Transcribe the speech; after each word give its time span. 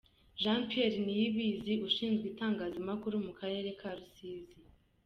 Jean 0.41 0.61
Pierre 0.69 0.97
Niyibizi 1.05 1.73
ushinzwe 1.87 2.25
itangazamakuru 2.33 3.15
mu 3.25 3.33
Karere 3.39 3.69
ka 3.79 3.89
Rusizi. 3.97 4.57